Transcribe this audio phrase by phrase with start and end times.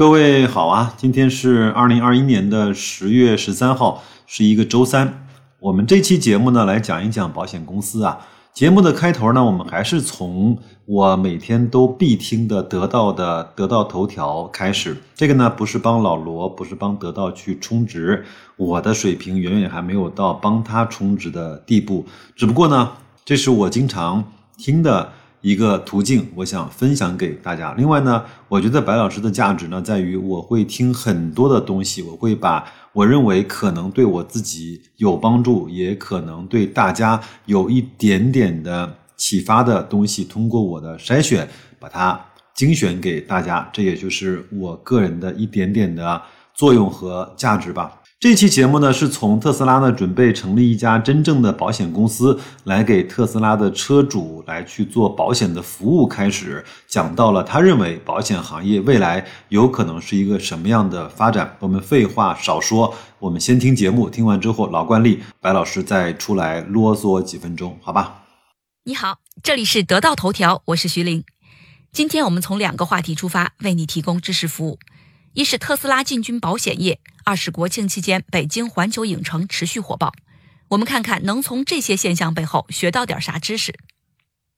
[0.00, 5.26] 各位好啊，今天是二零二一年的十月十三号，是一个周三。
[5.58, 8.18] 我们这期节目呢，来讲一讲保险公司啊。
[8.54, 14.96] 节目的开头呢，我们还是从我每天都必听的得到的得到头条开始。
[15.14, 18.24] 这个呢，不是帮老罗，不是帮得到去充值，
[18.56, 22.06] 我的水平远远还没有到帮他充值的地步。
[22.34, 24.24] 只不过呢，这是我经常
[24.56, 25.12] 听的。
[25.40, 27.72] 一个途径，我想分享给大家。
[27.74, 42.20] 另外呢，我觉得白老师的价值呢，在于我会听很多的东西，我会把我认为可能对我自己有帮助，也可能对大家有一点点的启发的东西，通过我的筛选，把它
[42.54, 43.68] 精选给大家。
[43.72, 46.20] 这也就是我个人的一点点的
[46.54, 47.99] 作用和价值吧。
[48.20, 61.56] 这期节目呢，是从特斯拉呢准备成立一家真正的保险公司，来给特斯拉的车主来去做保险的服务开始，讲到了他认为保险行业未来有可能是一个什么样的发展。
[61.60, 68.24] 我们废话少说，我们先听节目，听完之后老惯例，白老师再出来啰嗦几分钟，好吧？
[68.84, 71.24] 你好，这里是得到头条，我是徐玲。
[71.90, 74.78] 今天我们从两个话题出发，为你提供知识服务。
[75.32, 80.12] 一是特斯拉进军保险业，二是国庆期间北京环球影城持续火爆。
[80.70, 83.72] 我们看看能从这些现象背后学到点啥知识。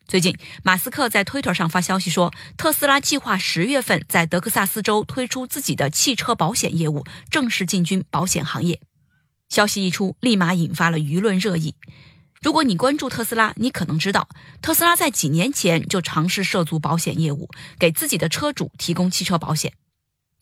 [0.08, 8.80] 最近，马斯克在推特上发消息说，特斯拉计划十月份在德克萨斯州推出自己的汽车保险业务，正式进军保险行业。
[9.50, 11.74] 消息一出，立马引发了舆论热议。
[12.40, 14.26] 如果你关注特斯拉，你可能知道，
[14.62, 19.74] 特斯拉在几年前就尝试涉足保险业务，给自己的车主提供汽车保险。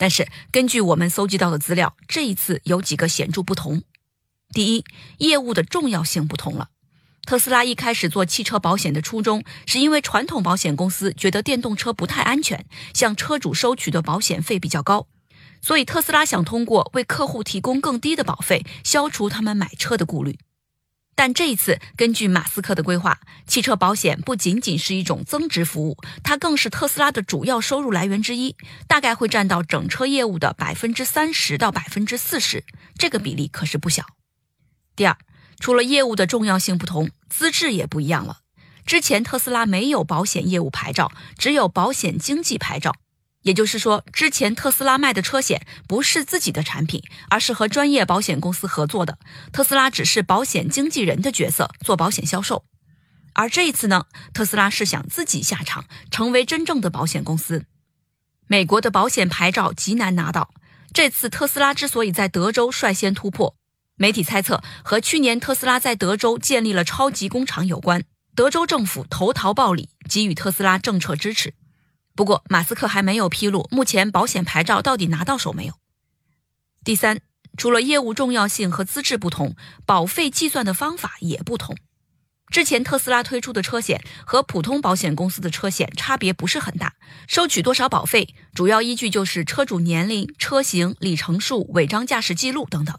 [0.00, 3.82] 但是，根据我们搜集到的资料，这一次有几个显著不同。
[4.54, 4.84] 第一，
[5.18, 6.70] 业务的重要性不同了。
[7.26, 15.06] 特斯拉一开始做汽车保险的初衷，是因为传统保险公司觉得电动车不太安全，向车主收取的保险费比较高，
[15.60, 20.38] 所以特斯拉想通过为客户提供更低的保费，消除他们买车的顾虑。
[21.20, 28.56] 但这一次，根据马斯克的规划，汽车保险不仅仅是一种增值服务，它更是特斯拉的主要收入来源之一，
[28.88, 32.64] 大概会占到整车业务的百分之三十到百分之四十，
[32.96, 34.06] 这个比例可是不小。
[34.96, 35.18] 第二，
[35.58, 38.38] 除了业务的重要性不同，资质也不一样了。
[38.86, 42.96] 之前特斯拉没有保险业务牌照，只有保险经纪牌照。
[43.42, 49.18] 也就是说，之前特斯拉卖的车险不是自己的产品，而是和专业保险公司合作的。
[49.52, 52.64] 特斯拉只是保险经纪人的角色，做保险销售。
[53.32, 57.64] 而这一次呢，特斯拉是想自己下场，成为真正的保险公司。
[58.46, 60.52] 美国的保险牌照极难拿到，
[60.92, 63.54] 这次特斯拉之所以在德州率先突破，
[63.96, 68.02] 媒体猜测和去年特斯拉在德州建立了超级工厂有关。
[68.34, 71.54] 德州政府投桃报李，给予特斯拉政策支持。
[72.14, 75.74] 不过，马斯克还没有披露目前保险牌照到底拿到手没有。
[76.84, 77.20] 第三，
[77.56, 79.56] 除了业务重要性和资质不同，
[79.86, 81.76] 保费计算的方法也不同。
[82.50, 86.94] 之前特斯拉推出的车险和普通保险公司的车险差别不是很大，
[87.28, 92.98] 收取多少保费主要依据就是车主年龄、车型、里程数、违章驾驶记录等等。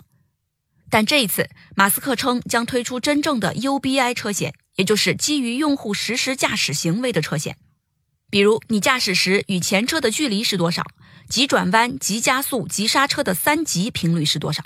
[0.89, 7.57] 但这一次，马斯克称将推出真正的 UBI 车险，也就是基于用户实时驾驶行为的车险。
[8.31, 10.83] 比如，你驾驶时与前车的距离是多少？
[11.29, 14.63] 急转弯、急加速、急刹车的三级频率是多少？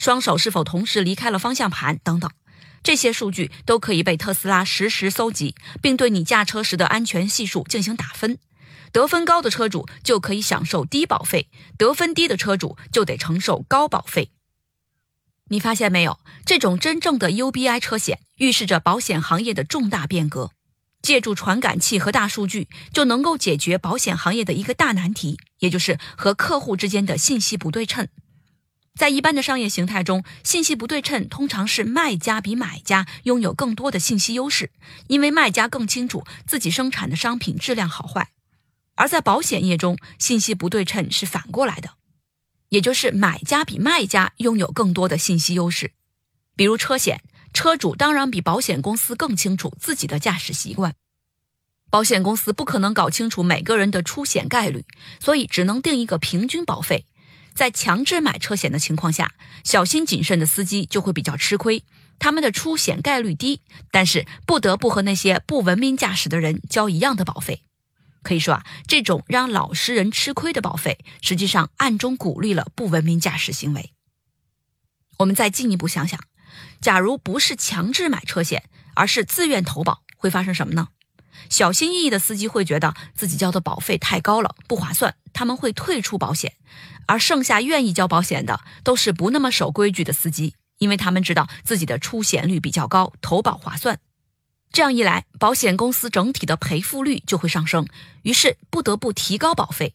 [0.00, 1.98] 双手是否同时离开了方向盘？
[2.02, 2.28] 等等，
[2.82, 8.38] 这些数据都可以被特斯拉实时搜集，并对你驾车时的安全系数进行打分。
[8.90, 11.48] 得分高的车主就可以享受低保费，
[11.78, 14.30] 得分低的车主就得承受高保费。
[15.50, 16.18] 你发现没有？
[16.44, 20.50] 这种真正的 UBI 车险预示着保险行业的重大变革。
[21.04, 28.08] 借助传感器和大数据，就能够解决保险行业的一个大难题，也就是和客户之间的信息不对称。
[28.96, 34.70] 在一般的商业形态中，信息不对称通常是卖家比买家拥有更多的信息优势，
[35.08, 38.28] 因为卖家更清楚自己生产的商品质量好坏；
[38.94, 41.90] 而在保险业中，信息不对称是反过来的，
[42.70, 45.92] 也就是买家比卖家拥有更多的信息优势。
[46.56, 47.20] 比如车险。
[47.54, 50.94] 车主当然比保险公司更清楚自己的驾驶习惯，
[51.88, 54.84] 保险公司不可能搞清楚每个人的出险概率，
[55.20, 57.06] 所以只能定一个平均保费。
[57.54, 61.84] 在强制买车险的情况下，小心谨慎的司机就会比较吃亏，
[62.18, 63.60] 他们的出险概率低，
[63.92, 67.62] 但是不得不和那些不文明驾驶的人交一样的保费。
[68.24, 73.92] 可以说啊，这种让老实人吃亏的保费，实际上暗中鼓励了不文明驾驶行为。
[75.18, 76.18] 我们再进一步想想。
[76.80, 78.64] 假如不是强制买车险，
[78.94, 80.88] 而是自愿投保，会发生什么呢？
[81.50, 86.54] 小心翼翼的司机会觉得自己交的保费太高了，不划算，他们会退出保险。
[87.06, 93.98] 而剩下愿意交保险的，都是不那么守规矩的司机，因为他们知道自己的出险率比较高，投保划算。
[94.72, 97.86] 这样一来，保险公司整体的赔付率就会上升，
[98.22, 99.94] 于是不得不提高保费。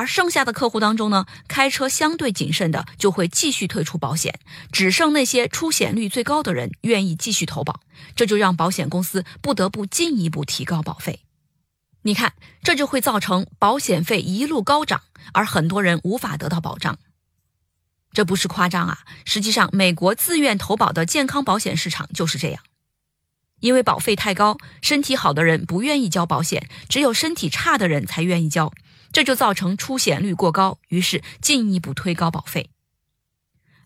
[0.00, 4.40] 而剩下的客户当中呢，开车相对谨慎的就会继续退出保险，
[4.72, 7.82] 只剩那些出险率最高的人愿意继续投保，
[8.16, 11.20] 这就让保险公司不得不进一步提高保费。
[12.00, 12.32] 你看，
[12.62, 15.02] 这就会造成保险费一路高涨，
[15.34, 16.98] 而很多人无法得到保障。
[18.14, 22.62] 这不是夸张啊，实际上美国自愿投保的健康保险市场就是这样，
[23.60, 28.72] 因为保费太高，身体好的人不愿意交保险，只有身体差的人才愿意交。
[29.12, 32.70] 这就造成出险率过高，于是进一步推高保费。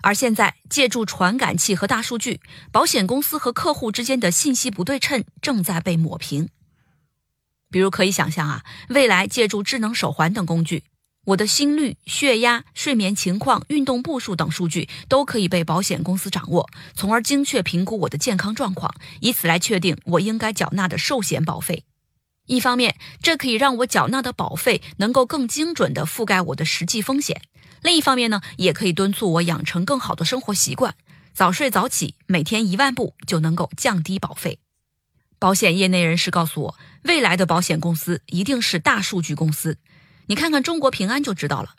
[0.03, 2.41] 而现在，借助传感器和大数据，
[2.71, 6.51] 保险公司和客户之间的信息不对称正在被抹平。
[7.71, 10.85] 比如，可以想象啊，未来借助智能手环等工具，
[11.29, 21.85] 我的心率、血压、睡眠情况、运动步数等数据都可以被保险公司掌握，从而精确评估我的健康状况，以此来确定我应该缴纳的寿险保费。
[22.47, 27.37] 一方面，这可以让我缴纳的保费能够更精准地覆盖我的实际风险；
[27.81, 30.95] 另一方面呢，也可以敦促我养成更好的生活习惯，
[31.33, 34.59] 早睡早起，每天一万步就能够降低保费。
[35.39, 39.79] 保险业内人士告诉我，未来的保险公司一定是大数据公司。
[40.27, 41.71] 你看看中国平安就知道了。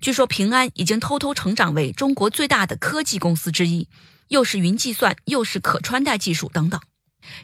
[0.00, 3.88] 据说平安已经偷偷成长为中国最大的科技公司之一，
[4.28, 6.80] 又是云计算，又是可穿戴技术等等。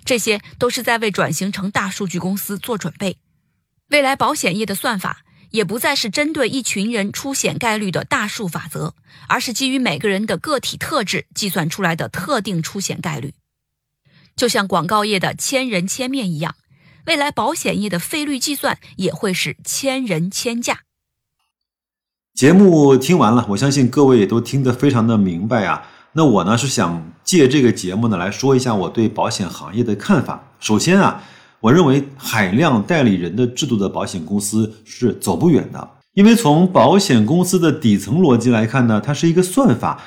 [0.04, 3.16] 这些都是在为转型成大数据公司做准备。
[3.88, 8.94] 未来保险业的算法也不再是针对一群人出险概率的大数法则，
[9.28, 13.34] 而是基于每个人的个体特质计算出来的特定出险概率。
[14.36, 16.54] 就像广告业的千人千面一样，
[17.06, 20.82] 未来保险业的费率计算也会是千人千价。
[22.32, 25.88] 节目听完了，我相信各位也都听得非常的明白啊。
[26.12, 30.42] 那我呢是想借这个节目呢来说一下我对保险行业的看法。
[30.58, 31.22] 首先啊，
[31.60, 40.02] 我认为海量代理人的制度的保险公司是走不远的，因为从保险公司的底层逻辑来看呢，它是一个算法，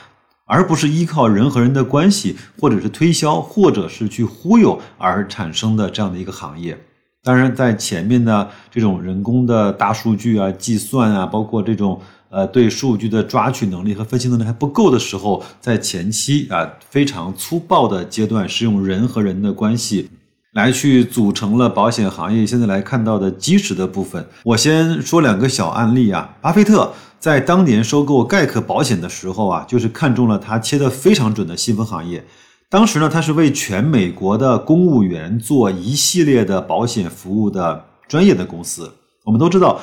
[0.45, 6.77] 而不是依靠人和人的关系，或者是推销，或者是去忽悠而产生的这样的一个行业。
[7.23, 12.01] 当然，在前面的这种人工的大数据啊、计算啊，包括这种。
[12.33, 20.09] 呃，对数据的抓取能力和分析能力还不够的时候，在前期啊非常粗暴的阶段，是用人和人的关系
[20.53, 24.27] 来去组成了保险行业现在来看到的基石的部分。
[24.45, 32.25] 我先说两个小案例啊，巴菲特在当年收购盖克保险的时候啊，就是看中了他切的非常准的细分行业。
[32.67, 38.91] 当时呢，他是为全美国的公务员做一系列的保险服务的专业的公司。
[39.23, 39.79] 我们都知道。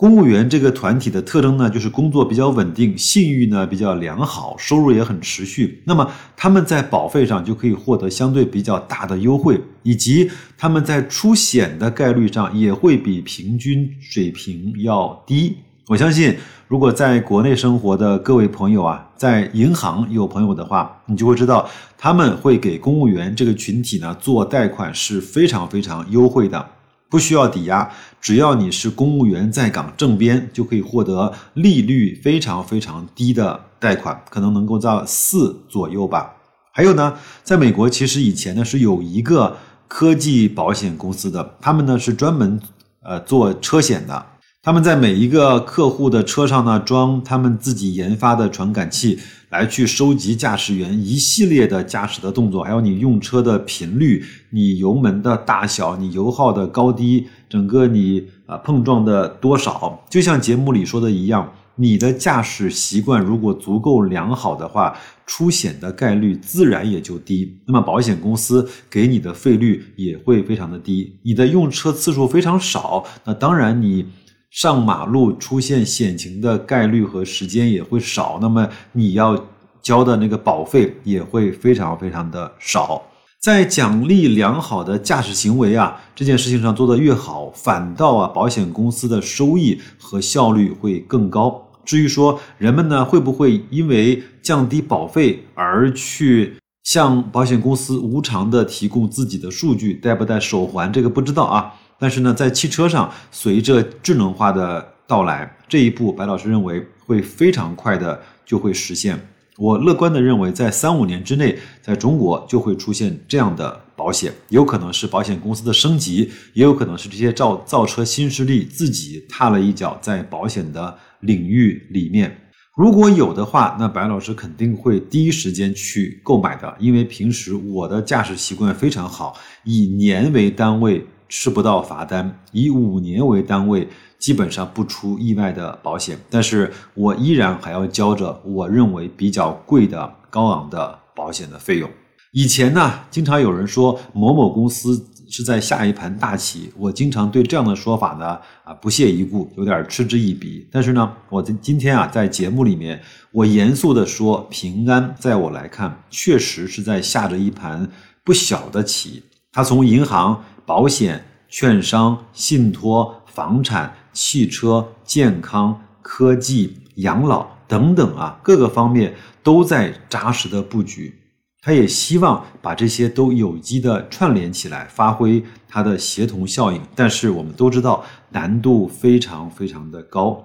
[0.00, 5.82] 公务员这个团体的特征呢，就是工作比较稳定，信誉呢比较良好，收入也很持续。
[5.84, 15.58] 那么他们在保费上就可以获得相对比较大的优惠，以及他们在出险的概率上也会比平均水平要低。
[15.86, 16.34] 我相信，
[16.66, 26.66] 如果在国内生活的各位朋友啊，在银行有朋友的话，你就会知道，他们会给公务员这个群体呢做贷款是非常非常优惠的。
[27.10, 27.90] 不需要抵押，
[28.20, 36.36] 只要你是公务员在岗正编，就可以获得利率非常非常低的贷款，可能能够在四左右吧。
[36.72, 39.56] 还有呢，在美国其实以前呢是有一个
[39.88, 42.60] 科技保险公司的，他们呢是专门
[43.02, 44.26] 呃做车险的。
[44.62, 59.98] 他们在每一个客户的车上呢装他们自己研发的传感器，来去收集驾驶员一系列的驾驶的动作，还有你用车的频率、你油门的大小、你油耗的高低、整个你啊碰撞的多少。
[60.10, 67.56] 就像节目里说的一样，你的驾驶习惯如果足够良好的话，出险的概率自然也就低。
[67.64, 71.16] 那么保险公司给你的费率也会非常的低。
[71.22, 74.04] 你的用车次数非常少，那当然你。
[74.50, 79.46] 上马路出现险情的概率和时间也会少，那么你要
[79.80, 83.00] 交的那个保费也会非常非常的少。
[83.38, 91.66] 在奖励良好的驾驶行为啊这件事情上做得越好，反倒啊保险公司的收益和效率会更高。
[91.84, 96.54] 至于说人们呢会不会因为降低保费而去
[96.84, 101.72] 向保险公司无偿的提供自己的数据，带不带手环，这个不知道啊。
[102.00, 109.16] 但是呢，在汽车上，随着智能化的到来，这一步白老师认为会非常快的就会实现。
[109.58, 113.82] 我乐观的认为，在三五年之内，在中国就会出现这样的。
[114.00, 122.34] 保险，有可能是保险公司的升级，也有可能是这些造造车新势力自己踏了一脚在保险的领域里面。
[122.74, 141.88] 如果有的话，那白老师肯定会第一时间去购买的，因为平时我的驾驶习惯非常好，以年为单位吃不到罚单，以五年为单位基本上不出意外的保险，但是我依然还要交着我认为比较贵的高昂的保险的费用。
[142.32, 145.06] 以前呢，经常有人说某某公司。
[145.32, 150.66] 是在下一盘大棋，我经常对这样的说法呢啊不屑一顾，有点嗤之以鼻。
[150.72, 157.88] 但是呢，我在今天啊在节目里面，我严肃的说，平安在我来看，确实是在下着一盘
[158.24, 159.22] 不小的棋。
[159.52, 169.12] 它从银行、保险、券商、信托、房产、汽车、健康、科技、养老等等啊各个方面
[169.42, 171.12] 都在扎实的布局。
[171.60, 176.80] 他也希望把这些都有机的串联起来，发挥它的协同效应。
[176.94, 180.40] 但是我们都知道难度非常非常的高，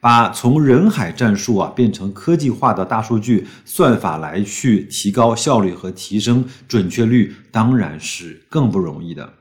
[0.00, 9.34] 把从人海战术啊变成科技化的大数据算法来去提高效率和提升准确率，当然是更不容易的。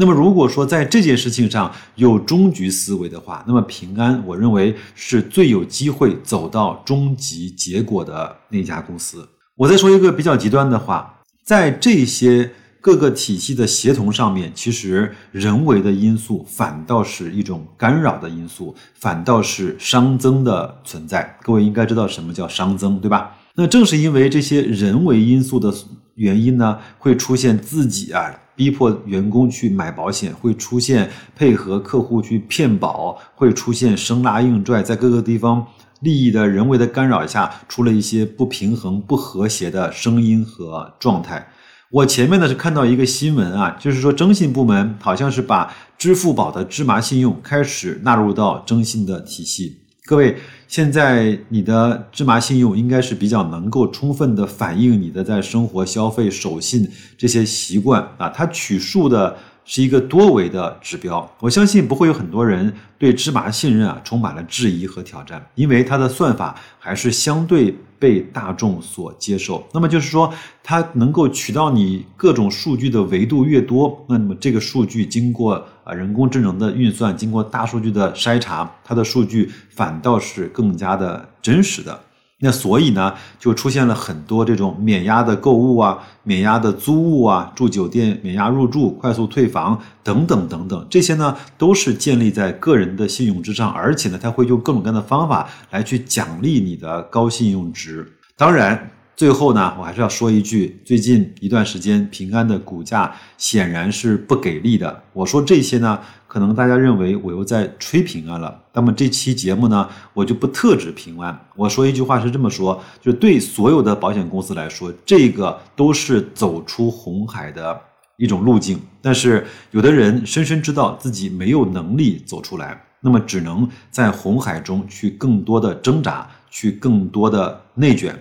[0.00, 9.28] 那么如果说在这件事情上有终局思维的话，那么平安我认为是最有机会走到终极结果的那家公司。
[9.56, 21.36] 我再说一个比较极端的话，在这些各个体系的协同上面，其实人为的因素反倒是一种干扰的因素，反倒是熵增的存在。
[21.42, 23.36] 各位应该知道什么叫熵增，对吧？
[23.54, 25.70] 那正是因为这些人为因素的
[26.14, 35.66] 原因呢，会出现自己啊逼迫员工去买保险，会出现配合客户去骗保，会出现生拉硬拽，在各个地方。
[36.00, 41.48] 利益的人为的干扰下，出了一些不平衡、不和谐的声音和状态。
[41.90, 49.78] 我前面呢是看到一个新闻啊，就是说征信部门好像是把支付宝的芝麻信用开始纳入到征信的体系。
[50.04, 50.36] 各位，
[50.70, 59.36] 现在你的芝麻信用应该是比较能够充分的反映你的在生活消费、守信这些习惯啊，它取数的。
[59.62, 69.64] 是一个多维的指标，我相信不会有很多人对芝麻信任啊充满了质疑和挑战，因为它的算法还是相对被大众所接受。
[69.72, 70.32] 那么就是说，
[70.64, 81.98] 它能够取到你各种数据的维度越多，那么这个数据经过人工智能的运算，经过大数据的筛查，它的数据反倒是更加的真实的。
[82.42, 98.10] 那所以呢，就出现了很多这种免押的购物啊、免押的租物啊、住酒店免押入住、快速退房等等等等，这些呢都是建立在个人的信用之上，而且呢，它会用各种各样的方法来去奖励你的高信用值。
[98.36, 98.90] 当然。
[99.20, 105.02] 最后呢，我还是要说一句，最近一段时间平安的股价显然是不给力的。
[105.12, 108.62] 我说这些呢，可能大家认为我又在吹平安了。
[108.72, 111.38] 那么这期节目呢，我就不特指平安。
[111.54, 117.78] 我说一句话是这么说，就对所有的保险公司来说，这个都是走出红海的
[118.16, 118.80] 一种路径。
[119.02, 128.18] 但是有的人深深知道自己没有能力走出来，那么只能在红海中去更多的挣扎，去更多的内卷。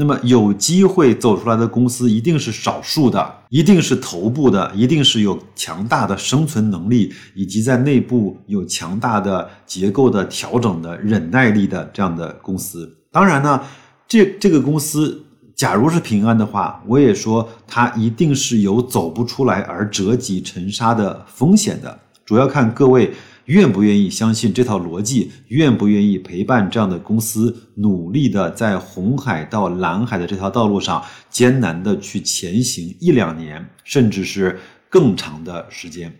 [0.00, 12.90] 那么有机会走出来的公司一定是少数的，一定是头部的，一定是有强大的生存能力，以及在内部有强大的结构的调整的忍耐力的这样的公司。
[13.12, 13.60] 当然呢，
[14.08, 15.22] 这这个公司
[15.54, 23.12] 假如是平安的话，我也说它一定是有走不出来而折戟沉沙的风险的，主要看各位。
[23.46, 25.32] 愿不愿意相信这套逻辑？
[25.48, 36.12] 愿不愿意陪伴这样的公司努力的在红海到蓝海的这条道路上艰难的去前行一两年，甚至是更长的时间？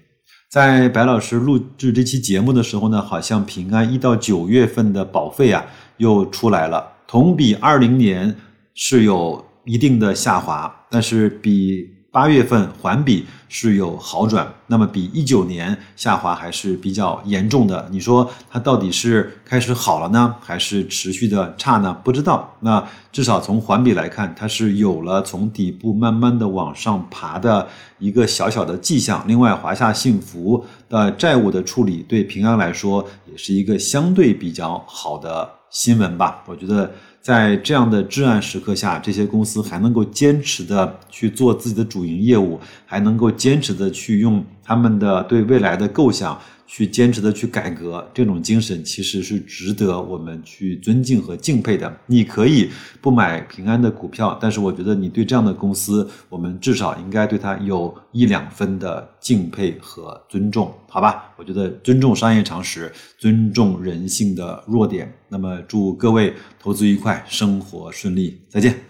[0.49, 5.65] 在白老师录制这期节目的时候呢，好像平安一到九月份的保费啊
[5.99, 8.37] 又出来了，同比二零年
[8.75, 12.00] 是有一定的下滑，但是比。
[12.13, 17.89] 八月份环比是有好转，那么比一九年下滑还是比较严重的。
[17.93, 21.97] 你说它到底是开始好了呢，还是持续的差呢？
[22.03, 22.53] 不知道。
[22.61, 27.69] 那至少从环比来看，它是有了从底部慢慢的往上爬的
[28.01, 29.25] 一个小小的迹象。
[29.29, 36.43] 另外，华夏幸福的债务的处理对平安来说也是一个相对比较好的新闻吧。
[36.47, 36.91] 我觉得。
[37.21, 44.45] 在这样的至暗时刻下，这些公司还能够坚持的去做自己的主营业务，还能够坚持的去用。
[44.65, 46.41] 他们的对未来的构想。
[46.73, 51.93] 去坚持的去改革，这种精神其实是值得我们去尊敬和敬佩的。
[52.07, 61.35] 你可以不买平安的股票，但是我觉得你对这样的公司，我们至少应该对它有一两分的敬佩和尊重，好吧？
[61.37, 65.13] 我觉得尊重商业常识，尊重人性的弱点。
[65.29, 68.90] 那么祝各位投资愉快，生活顺利，再见。